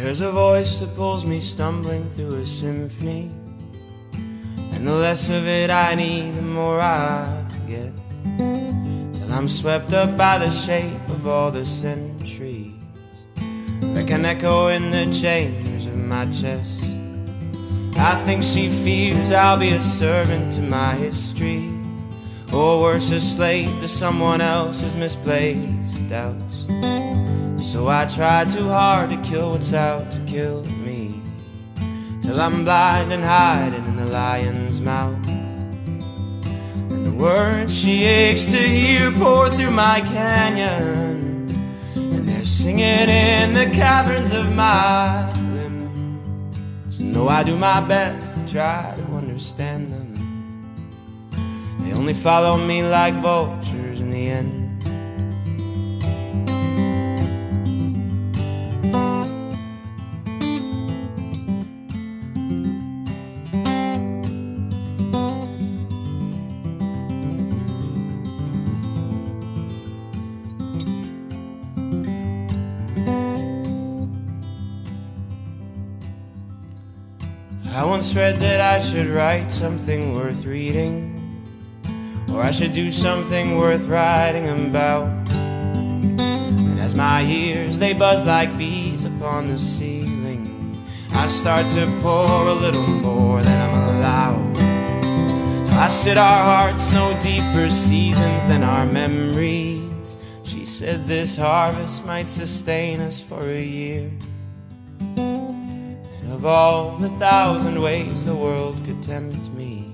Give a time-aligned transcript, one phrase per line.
[0.00, 3.32] There's a voice that pulls me stumbling through a symphony.
[4.72, 7.92] And the less of it I need, the more I get.
[9.14, 12.74] Till I'm swept up by the shape of all the centuries
[13.80, 16.80] that can echo in the chambers of my chest.
[17.96, 21.68] I think she fears I'll be a servant to my history,
[22.52, 26.66] or worse, a slave to someone else's misplaced doubts.
[27.60, 31.20] So I try too hard to kill what's out to kill me,
[32.22, 35.26] till I'm blind and hiding in the lion's mouth.
[35.28, 43.54] And the words she aches to hear pour through my canyon, and they're singing in
[43.54, 47.00] the caverns of my limbs.
[47.00, 50.14] No, I do my best to try to understand them.
[51.80, 54.67] They only follow me like vultures in the end.
[77.74, 81.14] I once read that I should write something worth reading,
[82.32, 85.06] or I should do something worth writing about.
[85.30, 92.48] And as my ears they buzz like bees upon the ceiling, I start to pour
[92.48, 94.56] a little more than I'm allowed.
[95.68, 100.16] So I said our hearts know deeper seasons than our memories.
[100.42, 104.10] She said this harvest might sustain us for a year.
[106.26, 109.92] Of all the thousand ways the world could tempt me,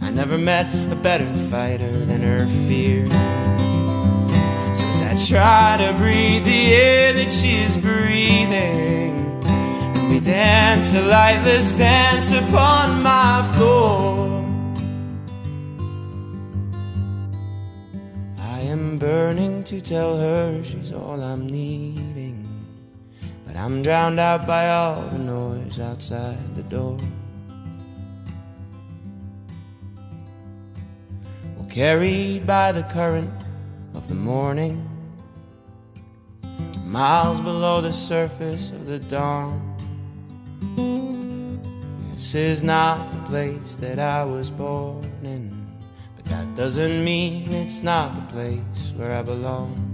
[0.00, 3.06] I never met a better fighter than her fear.
[4.74, 10.94] So as I try to breathe the air that she is breathing, and we dance
[10.94, 14.44] a lightless dance upon my floor.
[18.38, 22.49] I am burning to tell her she's all I'm needing.
[23.60, 26.96] I'm drowned out by all the noise outside the door.
[31.56, 33.30] Well, carried by the current
[33.92, 34.88] of the morning,
[36.86, 39.60] miles below the surface of the dawn.
[42.14, 45.68] This is not the place that I was born in,
[46.16, 49.89] but that doesn't mean it's not the place where I belong.